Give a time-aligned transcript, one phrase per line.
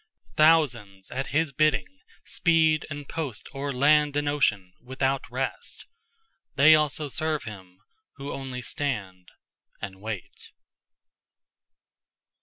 [0.33, 5.85] Thousands at his bidding speed And post o're Land and Ocean without rest:
[6.55, 7.43] They also serve
[8.15, 9.27] who only stand
[9.79, 10.53] and waite.